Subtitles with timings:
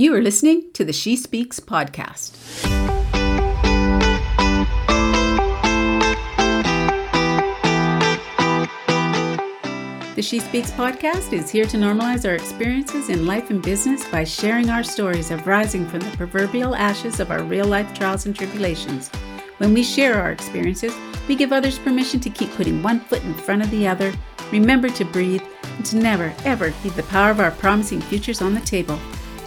[0.00, 2.30] You are listening to the She Speaks podcast.
[10.14, 14.22] The She Speaks podcast is here to normalize our experiences in life and business by
[14.22, 18.36] sharing our stories of rising from the proverbial ashes of our real life trials and
[18.36, 19.08] tribulations.
[19.56, 20.94] When we share our experiences,
[21.26, 24.12] we give others permission to keep putting one foot in front of the other,
[24.52, 28.54] remember to breathe, and to never, ever leave the power of our promising futures on
[28.54, 28.96] the table.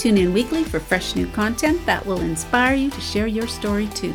[0.01, 3.85] Tune in weekly for fresh new content that will inspire you to share your story
[3.89, 4.11] too.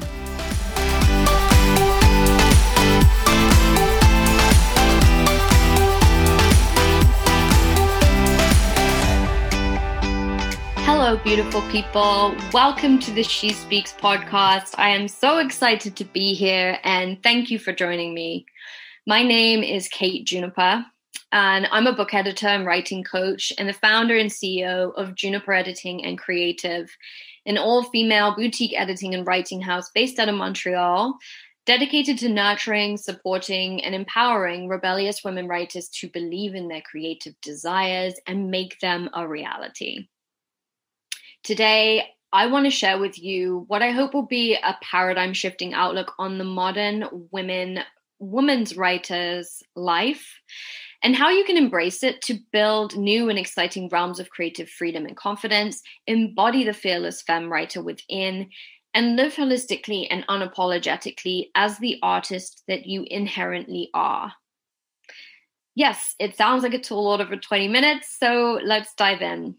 [10.82, 12.34] Hello, beautiful people.
[12.52, 14.74] Welcome to the She Speaks podcast.
[14.76, 18.44] I am so excited to be here and thank you for joining me.
[19.06, 20.84] My name is Kate Juniper,
[21.32, 25.52] and I'm a book editor and writing coach and the founder and CEO of Juniper
[25.52, 26.90] Editing and Creative,
[27.44, 31.18] an all female boutique editing and writing house based out of Montreal,
[31.66, 38.14] dedicated to nurturing, supporting, and empowering rebellious women writers to believe in their creative desires
[38.26, 40.06] and make them a reality.
[41.42, 45.74] Today, I want to share with you what I hope will be a paradigm shifting
[45.74, 47.80] outlook on the modern women
[48.18, 50.40] women's writer's life
[51.02, 55.04] and how you can embrace it to build new and exciting realms of creative freedom
[55.06, 58.48] and confidence, embody the fearless femme writer within,
[58.94, 64.32] and live holistically and unapologetically as the artist that you inherently are.
[65.74, 69.56] Yes, it sounds like a tall order for 20 minutes, so let's dive in.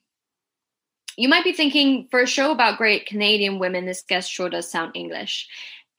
[1.15, 4.69] You might be thinking, for a show about great Canadian women, this guest sure does
[4.69, 5.47] sound English.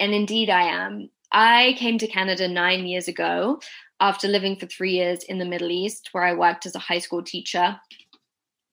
[0.00, 1.10] And indeed, I am.
[1.32, 3.60] I came to Canada nine years ago
[4.00, 6.98] after living for three years in the Middle East, where I worked as a high
[6.98, 7.78] school teacher.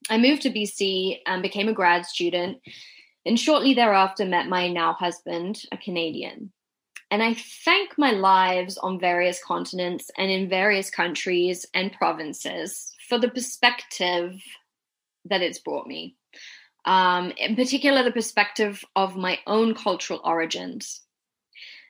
[0.10, 2.60] I moved to BC and became a grad student,
[3.26, 6.52] and shortly thereafter met my now husband, a Canadian.
[7.12, 13.20] And I thank my lives on various continents and in various countries and provinces for
[13.20, 14.42] the perspective
[15.26, 16.16] that it's brought me
[16.86, 21.02] um, in particular, the perspective of my own cultural origins.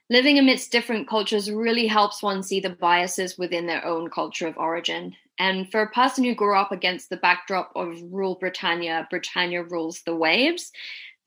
[0.10, 4.58] Living amidst different cultures really helps one see the biases within their own culture of
[4.58, 5.16] origin.
[5.40, 10.04] And for a person who grew up against the backdrop of rule Britannia, Britannia rules
[10.04, 10.72] the waves,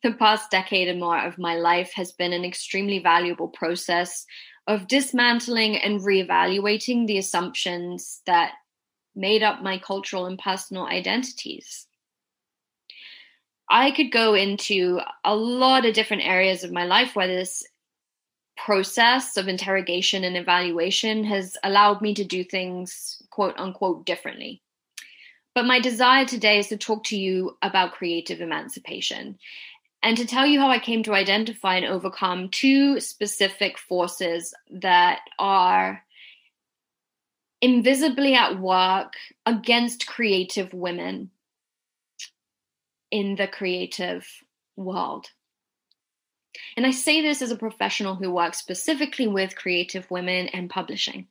[0.05, 4.25] the past decade and more of my life has been an extremely valuable process
[4.69, 8.53] of dismantling and reevaluating the assumptions that
[9.17, 11.87] made up my cultural and personal identities.
[13.69, 17.65] I could go into a lot of different areas of my life where this
[18.65, 24.63] process of interrogation and evaluation has allowed me to do things quote unquote differently.
[25.55, 29.39] But my desire today is to talk to you about creative emancipation
[30.03, 35.21] and to tell you how I came to identify and overcome two specific forces that
[35.39, 36.05] are
[37.61, 39.15] invisibly at work
[39.47, 41.31] against creative women
[43.11, 44.29] in the creative
[44.77, 45.31] world.
[46.77, 51.27] And I say this as a professional who works specifically with creative women and publishing.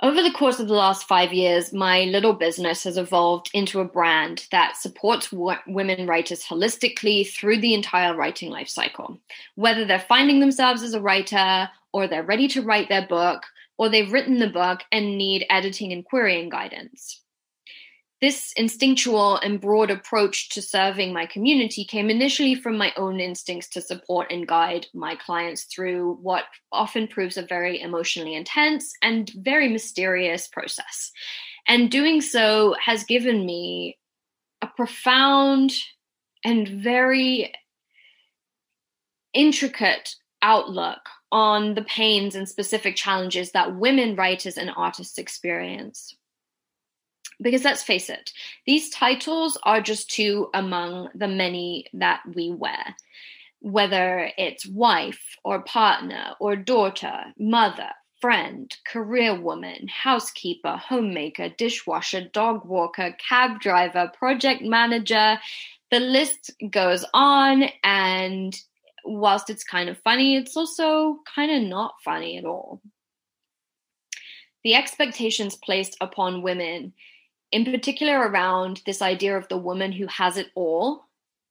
[0.00, 3.84] Over the course of the last five years, my little business has evolved into a
[3.84, 9.18] brand that supports women writers holistically through the entire writing life cycle.
[9.56, 13.42] Whether they're finding themselves as a writer, or they're ready to write their book,
[13.76, 17.20] or they've written the book and need editing and querying guidance.
[18.20, 23.68] This instinctual and broad approach to serving my community came initially from my own instincts
[23.70, 29.30] to support and guide my clients through what often proves a very emotionally intense and
[29.36, 31.12] very mysterious process.
[31.68, 33.98] And doing so has given me
[34.62, 35.72] a profound
[36.44, 37.52] and very
[39.32, 41.00] intricate outlook
[41.30, 46.16] on the pains and specific challenges that women writers and artists experience.
[47.40, 48.32] Because let's face it,
[48.66, 52.96] these titles are just two among the many that we wear.
[53.60, 57.90] Whether it's wife or partner or daughter, mother,
[58.20, 65.38] friend, career woman, housekeeper, homemaker, dishwasher, dog walker, cab driver, project manager,
[65.90, 67.64] the list goes on.
[67.84, 68.56] And
[69.04, 72.80] whilst it's kind of funny, it's also kind of not funny at all.
[74.64, 76.92] The expectations placed upon women
[77.52, 81.06] in particular around this idea of the woman who has it all,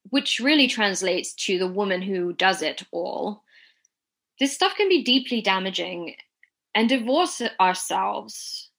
[0.09, 3.43] which really translates to the woman who does it all.
[4.39, 6.15] This stuff can be deeply damaging
[6.75, 8.69] and divorce ourselves,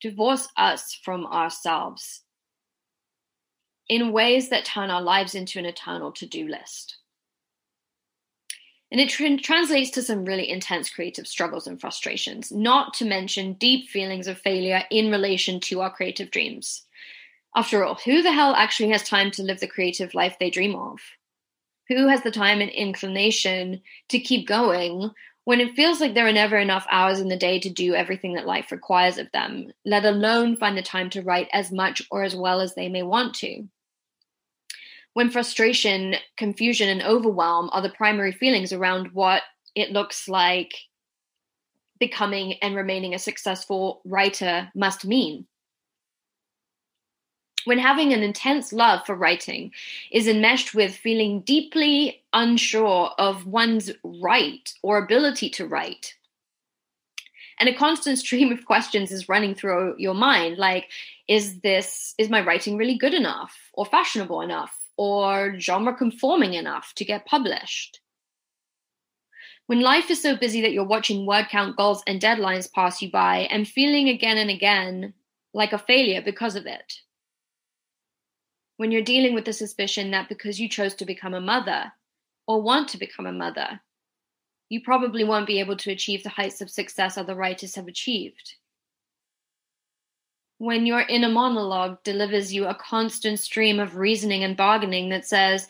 [0.00, 2.22] divorce us from ourselves.
[3.90, 6.99] in ways that turn our lives into an eternal to do list.
[8.90, 13.54] And it tr- translates to some really intense creative struggles and frustrations, not to mention
[13.54, 16.86] deep feelings of failure in relation to our creative dreams.
[17.54, 20.74] After all, who the hell actually has time to live the creative life they dream
[20.74, 21.00] of?
[21.88, 25.10] Who has the time and inclination to keep going
[25.44, 28.34] when it feels like there are never enough hours in the day to do everything
[28.34, 32.22] that life requires of them, let alone find the time to write as much or
[32.22, 33.64] as well as they may want to?
[35.14, 39.42] When frustration, confusion, and overwhelm are the primary feelings around what
[39.74, 40.74] it looks like
[41.98, 45.46] becoming and remaining a successful writer must mean.
[47.66, 49.72] When having an intense love for writing
[50.10, 56.14] is enmeshed with feeling deeply unsure of one's right or ability to write,
[57.60, 60.88] and a constant stream of questions is running through your mind like
[61.28, 66.92] is this is my writing really good enough or fashionable enough or genre conforming enough
[66.94, 68.00] to get published.
[69.64, 73.10] When life is so busy that you're watching word count goals and deadlines pass you
[73.10, 75.14] by and feeling again and again
[75.54, 76.92] like a failure because of it.
[78.76, 81.90] When you're dealing with the suspicion that because you chose to become a mother
[82.46, 83.80] or want to become a mother,
[84.68, 88.56] you probably won't be able to achieve the heights of success other writers have achieved
[90.60, 95.66] when your inner monologue delivers you a constant stream of reasoning and bargaining that says,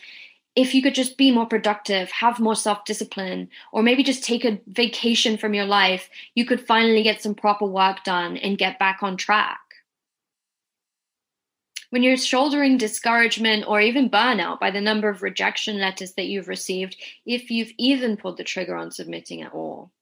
[0.56, 4.44] if you could just be more productive, have more self discipline, or maybe just take
[4.44, 8.80] a vacation from your life, you could finally get some proper work done and get
[8.80, 9.60] back on track.
[11.90, 16.48] When you're shouldering discouragement or even burnout by the number of rejection letters that you've
[16.48, 19.92] received, if you've even pulled the trigger on submitting at all.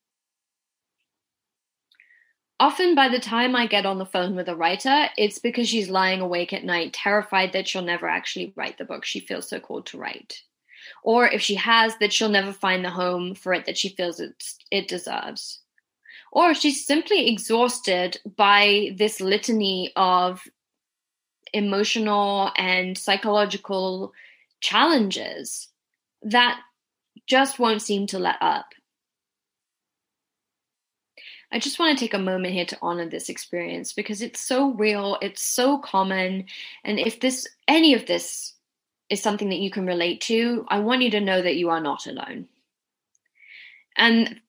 [2.61, 5.89] Often, by the time I get on the phone with a writer, it's because she's
[5.89, 9.61] lying awake at night, terrified that she'll never actually write the book she feels so
[9.61, 10.43] called to write.
[11.05, 14.21] Or if she has, that she'll never find the home for it that she feels
[14.21, 15.61] it deserves.
[16.33, 20.43] Or she's simply exhausted by this litany of
[21.53, 24.13] emotional and psychological
[24.61, 25.69] challenges
[26.23, 26.61] that
[27.27, 28.75] just won't seem to let up.
[31.51, 34.73] I just want to take a moment here to honor this experience because it's so
[34.75, 36.45] real, it's so common.
[36.85, 38.55] And if this, any of this
[39.09, 41.81] is something that you can relate to, I want you to know that you are
[41.81, 42.49] not alone.
[43.97, 44.41] And,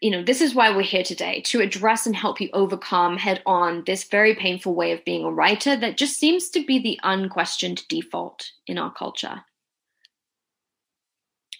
[0.00, 3.42] you know, this is why we're here today to address and help you overcome head
[3.46, 6.98] on this very painful way of being a writer that just seems to be the
[7.04, 9.44] unquestioned default in our culture.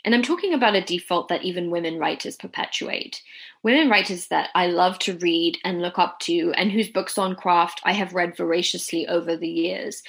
[0.04, 3.22] And I'm talking about a default that even women writers perpetuate.
[3.62, 7.36] Women writers that I love to read and look up to, and whose books on
[7.36, 10.02] craft I have read voraciously over the years.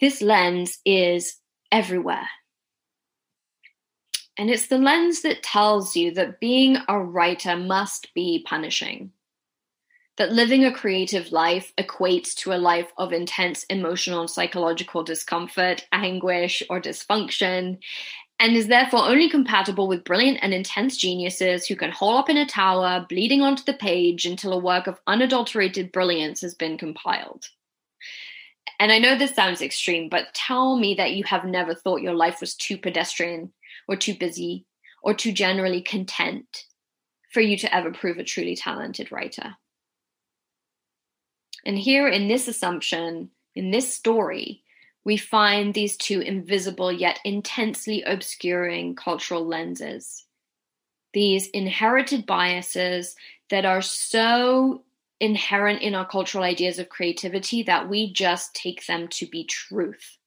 [0.00, 1.36] This lens is
[1.70, 2.28] everywhere.
[4.36, 9.12] And it's the lens that tells you that being a writer must be punishing.
[10.16, 15.86] That living a creative life equates to a life of intense emotional and psychological discomfort,
[15.92, 17.78] anguish, or dysfunction,
[18.40, 22.36] and is therefore only compatible with brilliant and intense geniuses who can hole up in
[22.36, 27.48] a tower, bleeding onto the page until a work of unadulterated brilliance has been compiled.
[28.78, 32.14] And I know this sounds extreme, but tell me that you have never thought your
[32.14, 33.52] life was too pedestrian
[33.88, 34.66] or too busy
[35.02, 36.64] or too generally content
[37.32, 39.56] for you to ever prove a truly talented writer.
[41.66, 44.62] And here in this assumption, in this story,
[45.08, 50.26] we find these two invisible yet intensely obscuring cultural lenses.
[51.14, 53.16] These inherited biases
[53.48, 54.84] that are so
[55.18, 60.18] inherent in our cultural ideas of creativity that we just take them to be truth.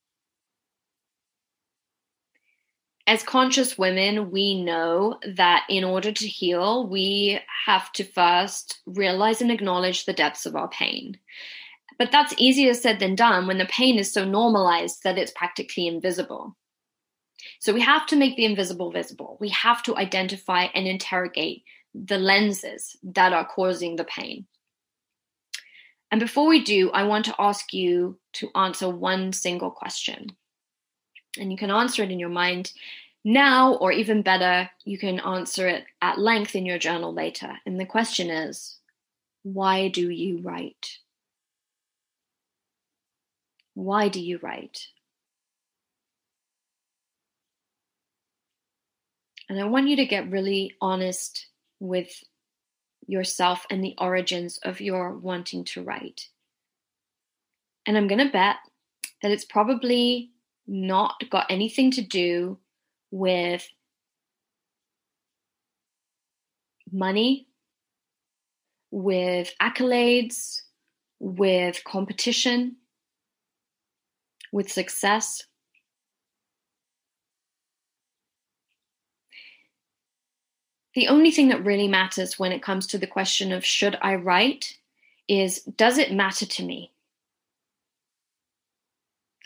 [3.06, 9.44] As conscious women, we know that in order to heal, we have to first realize
[9.44, 11.20] and acknowledge the depths of our pain.
[12.02, 15.86] But that's easier said than done when the pain is so normalized that it's practically
[15.86, 16.58] invisible.
[17.60, 19.38] So we have to make the invisible visible.
[19.40, 24.48] We have to identify and interrogate the lenses that are causing the pain.
[26.10, 30.32] And before we do, I want to ask you to answer one single question.
[31.38, 32.72] And you can answer it in your mind
[33.24, 37.60] now, or even better, you can answer it at length in your journal later.
[37.68, 38.80] And the question is
[39.44, 40.98] why do you write?
[43.74, 44.88] Why do you write?
[49.50, 51.48] And I want you to get really honest
[51.80, 52.24] with
[53.08, 56.30] yourself and the origins of your wanting to write.
[57.86, 58.58] And I'm going to bet
[59.22, 60.32] that it's probably
[60.68, 62.60] not got anything to do
[63.12, 63.68] with
[66.92, 67.48] money,
[68.90, 70.62] with accolades,
[71.20, 72.78] with competition,
[74.52, 75.44] with success.
[80.94, 84.16] The only thing that really matters when it comes to the question of should I
[84.16, 84.78] write
[85.28, 86.92] is does it matter to me?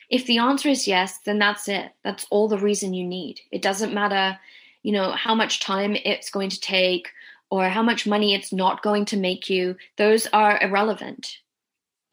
[0.09, 1.91] If the answer is yes, then that's it.
[2.03, 3.41] That's all the reason you need.
[3.51, 4.39] It doesn't matter,
[4.83, 7.09] you know, how much time it's going to take
[7.49, 9.75] or how much money it's not going to make you.
[9.97, 11.39] Those are irrelevant.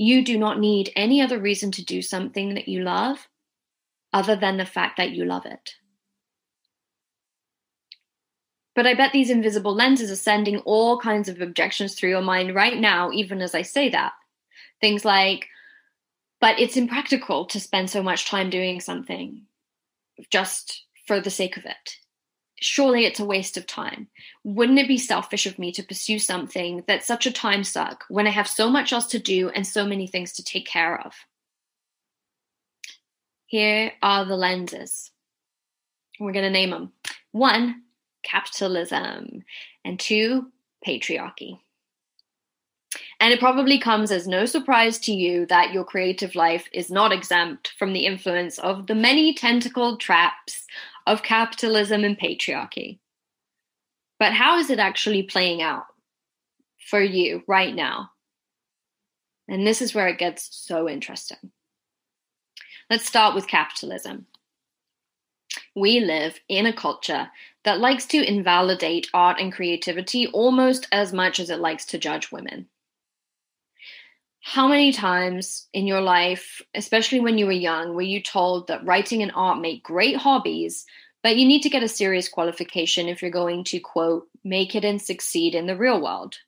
[0.02, 3.28] You do not need any other reason to do something that you love
[4.12, 5.76] other than the fact that you love it.
[8.74, 12.52] But I bet these invisible lenses are sending all kinds of objections through your mind
[12.52, 14.14] right now, even as I say that.
[14.80, 15.46] Things like,
[16.40, 19.42] but it's impractical to spend so much time doing something
[20.30, 21.96] just for the sake of it.
[22.64, 24.06] Surely it's a waste of time.
[24.44, 28.28] Wouldn't it be selfish of me to pursue something that's such a time suck when
[28.28, 31.12] I have so much else to do and so many things to take care of?
[33.46, 35.10] Here are the lenses.
[36.20, 36.92] We're going to name them.
[37.32, 37.82] One,
[38.22, 39.42] capitalism,
[39.84, 40.52] and two,
[40.86, 41.58] patriarchy.
[43.18, 47.12] And it probably comes as no surprise to you that your creative life is not
[47.12, 50.66] exempt from the influence of the many tentacled traps
[51.06, 52.98] of capitalism and patriarchy.
[54.18, 55.86] But how is it actually playing out
[56.90, 58.10] for you right now?
[59.48, 61.50] And this is where it gets so interesting.
[62.88, 64.26] Let's start with capitalism.
[65.74, 67.30] We live in a culture
[67.64, 72.30] that likes to invalidate art and creativity almost as much as it likes to judge
[72.30, 72.68] women
[74.44, 78.84] how many times in your life, especially when you were young, were you told that
[78.84, 80.84] writing and art make great hobbies,
[81.22, 84.84] but you need to get a serious qualification if you're going to, quote, make it
[84.84, 86.38] and succeed in the real world?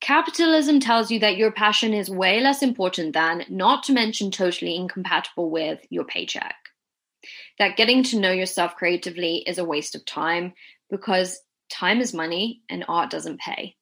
[0.00, 4.76] Capitalism tells you that your passion is way less important than, not to mention totally
[4.76, 6.54] incompatible with, your paycheck.
[7.58, 10.52] That getting to know yourself creatively is a waste of time
[10.88, 13.74] because time is money and art doesn't pay.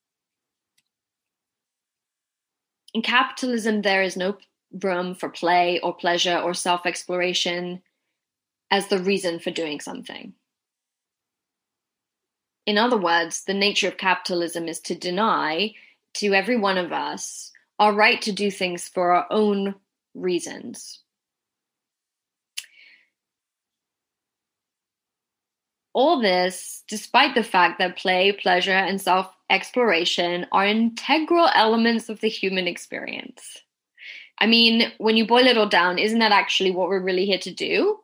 [2.96, 4.38] In capitalism, there is no
[4.82, 7.82] room for play or pleasure or self exploration
[8.70, 10.32] as the reason for doing something.
[12.64, 15.74] In other words, the nature of capitalism is to deny
[16.14, 19.74] to every one of us our right to do things for our own
[20.14, 21.02] reasons.
[25.92, 32.20] All this, despite the fact that play, pleasure, and self exploration are integral elements of
[32.20, 33.62] the human experience.
[34.38, 37.38] I mean, when you boil it all down, isn't that actually what we're really here
[37.38, 38.00] to do?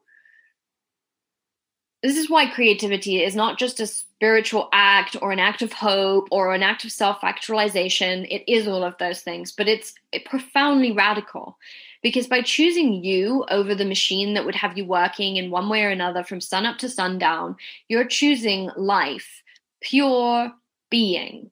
[2.03, 6.29] This is why creativity is not just a spiritual act or an act of hope
[6.31, 8.25] or an act of self actualization.
[8.25, 9.95] It is all of those things, but it's
[10.25, 11.59] profoundly radical
[12.03, 15.85] because by choosing you over the machine that would have you working in one way
[15.85, 17.57] or another from sun up to sundown,
[17.89, 19.43] you're choosing life,
[19.81, 20.53] pure,
[20.93, 21.51] being,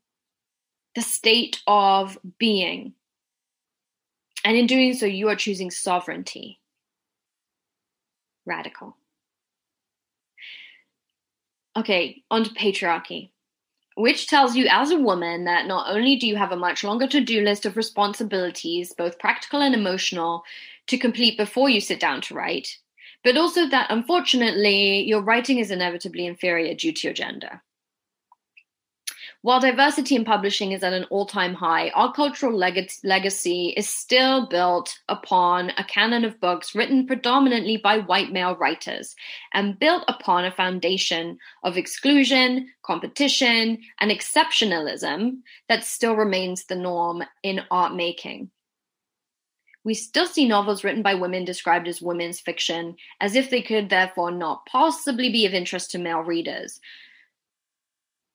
[0.95, 2.93] the state of being.
[4.45, 6.61] And in doing so, you are choosing sovereignty.
[8.45, 8.97] Radical.
[11.75, 13.31] Okay, on to patriarchy,
[13.95, 17.07] which tells you as a woman that not only do you have a much longer
[17.07, 20.43] to do list of responsibilities, both practical and emotional,
[20.89, 22.77] to complete before you sit down to write,
[23.25, 27.63] but also that unfortunately your writing is inevitably inferior due to your gender.
[29.43, 33.89] While diversity in publishing is at an all time high, our cultural leg- legacy is
[33.89, 39.17] still built upon a canon of books written predominantly by white male writers
[39.55, 45.39] and built upon a foundation of exclusion, competition, and exceptionalism
[45.71, 48.51] that still remains the norm in art making.
[49.85, 53.89] We still see novels written by women described as women's fiction, as if they could
[53.89, 56.79] therefore not possibly be of interest to male readers,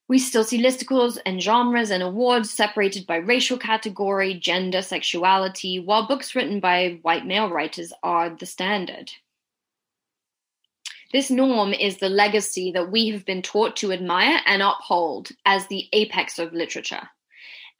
[0.07, 6.07] we still see listicles and genres and awards separated by racial category, gender, sexuality, while
[6.07, 9.11] books written by white male writers are the standard.
[11.11, 15.67] This norm is the legacy that we have been taught to admire and uphold as
[15.67, 17.09] the apex of literature.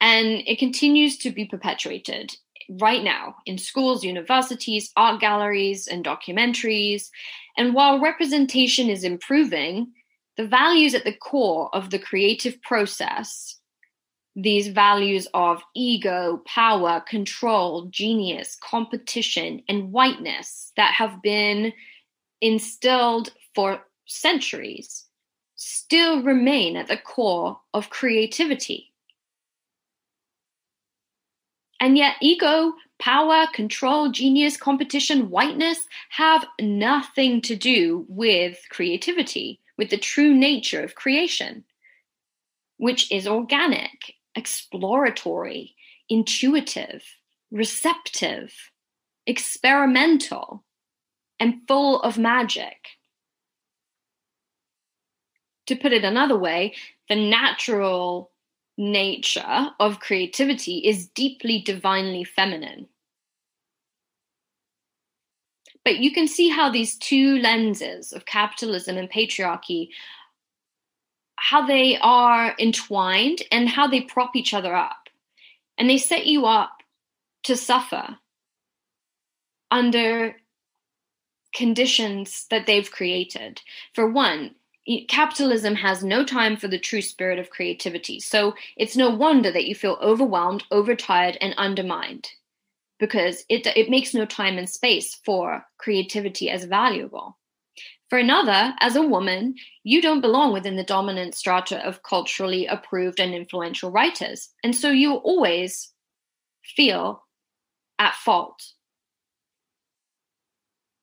[0.00, 2.36] And it continues to be perpetuated
[2.68, 7.10] right now in schools, universities, art galleries, and documentaries.
[7.56, 9.92] And while representation is improving,
[10.36, 13.58] the values at the core of the creative process
[14.36, 21.72] these values of ego, power, control, genius, competition, and whiteness that have been
[22.42, 25.06] instilled for centuries
[25.56, 28.92] still remain at the core of creativity.
[31.80, 35.78] And yet, ego, power, control, genius, competition, whiteness
[36.10, 41.64] have nothing to do with creativity, with the true nature of creation,
[42.76, 45.74] which is organic exploratory,
[46.08, 47.02] intuitive,
[47.50, 48.52] receptive,
[49.26, 50.64] experimental,
[51.40, 52.76] and full of magic.
[55.66, 56.74] To put it another way,
[57.08, 58.30] the natural
[58.78, 62.88] nature of creativity is deeply divinely feminine.
[65.86, 69.90] But you can see how these two lenses of capitalism and patriarchy
[71.36, 75.08] how they are entwined and how they prop each other up.
[75.78, 76.82] And they set you up
[77.44, 78.16] to suffer
[79.70, 80.34] under
[81.54, 83.60] conditions that they've created.
[83.94, 84.56] For one,
[85.06, 88.18] capitalism has no time for the true spirit of creativity.
[88.18, 92.30] So it's no wonder that you feel overwhelmed, overtired, and undermined
[92.98, 97.36] because it, it makes no time and space for creativity as valuable.
[98.08, 103.18] For another, as a woman, you don't belong within the dominant strata of culturally approved
[103.18, 104.50] and influential writers.
[104.62, 105.92] And so you always
[106.62, 107.24] feel
[107.98, 108.62] at fault.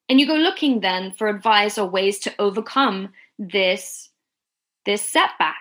[0.08, 4.10] And you go looking then for advice or ways to overcome this,
[4.86, 5.58] this setback.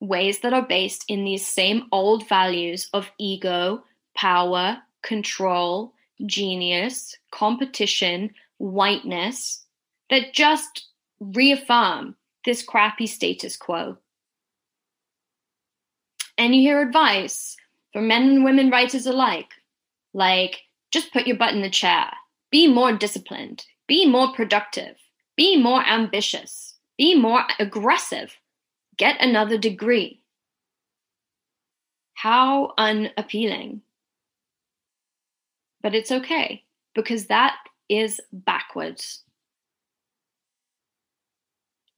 [0.00, 5.94] Ways that are based in these same old values of ego, power, control,
[6.26, 9.64] genius, competition, whiteness,
[10.10, 10.88] that just
[11.20, 13.96] reaffirm this crappy status quo.
[16.38, 17.56] And you hear advice
[17.92, 19.50] from men and women writers alike,
[20.14, 22.06] like just put your butt in the chair,
[22.50, 24.96] be more disciplined, be more productive,
[25.36, 28.36] be more ambitious, be more aggressive,
[28.96, 30.22] get another degree.
[32.14, 33.82] How unappealing.
[35.82, 36.64] But it's okay
[36.94, 37.56] because that
[37.88, 39.22] is backwards.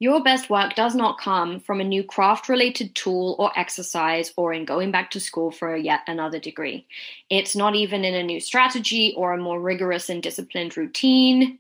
[0.01, 4.53] Your best work does not come from a new craft related tool or exercise or
[4.53, 6.87] in going back to school for yet another degree.
[7.31, 11.59] It's not even in a new strategy or a more rigorous and disciplined routine.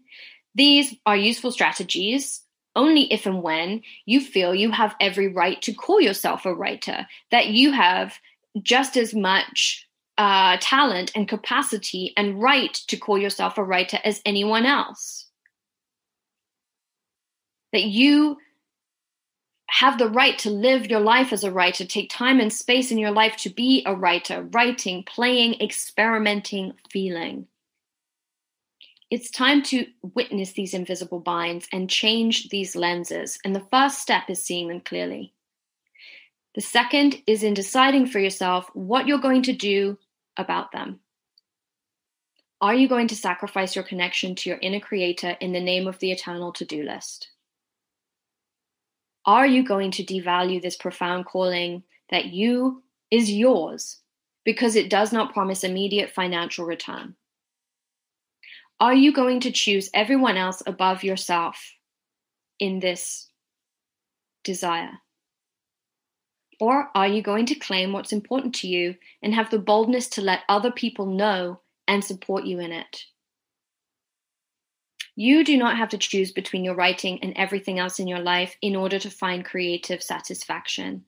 [0.54, 2.42] These are useful strategies
[2.76, 7.06] only if and when you feel you have every right to call yourself a writer,
[7.30, 8.18] that you have
[8.62, 14.22] just as much uh, talent and capacity and right to call yourself a writer as
[14.24, 15.28] anyone else
[17.72, 18.38] that you
[19.68, 22.98] have the right to live your life as a writer, take time and space in
[22.98, 27.48] your life to be a writer, writing, playing, experimenting, feeling.
[29.10, 33.38] It's time to witness these invisible binds and change these lenses.
[33.44, 35.34] And the first step is seeing them clearly.
[36.54, 39.98] The second is in deciding for yourself what you're going to do
[40.36, 41.00] about them.
[42.60, 45.98] Are you going to sacrifice your connection to your inner creator in the name of
[45.98, 47.28] the eternal to do list?
[49.26, 53.98] Are you going to devalue this profound calling that you is yours
[54.44, 57.16] because it does not promise immediate financial return?
[58.80, 61.72] Are you going to choose everyone else above yourself
[62.58, 63.28] in this
[64.42, 65.00] desire?
[66.60, 70.22] Or are you going to claim what's important to you and have the boldness to
[70.22, 73.04] let other people know and support you in it?
[75.16, 78.56] You do not have to choose between your writing and everything else in your life
[78.60, 81.04] in order to find creative satisfaction.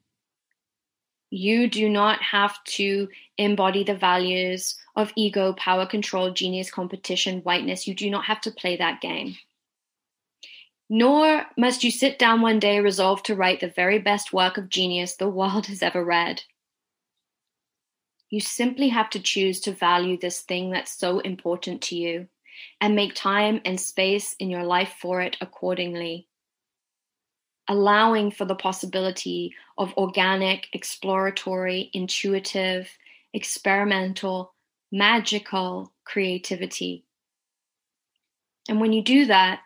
[1.30, 7.88] You do not have to embody the values of ego, power, control, genius, competition, whiteness.
[7.88, 9.36] You do not have to play that game.
[10.88, 14.68] Nor must you sit down one day resolved to write the very best work of
[14.68, 16.42] genius the world has ever read.
[18.30, 22.28] You simply have to choose to value this thing that's so important to you
[22.80, 26.28] and make time and space in your life for it accordingly.
[27.68, 32.88] Allowing for the possibility of organic, exploratory, intuitive,
[33.34, 34.54] experimental,
[34.92, 37.04] magical creativity.
[38.68, 39.60] And when you do that,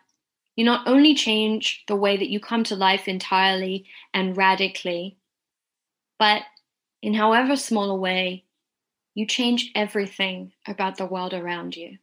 [0.61, 5.17] you not only change the way that you come to life entirely and radically,
[6.19, 6.43] but
[7.01, 8.45] in however small a way,
[9.15, 11.97] you change everything about the world around you.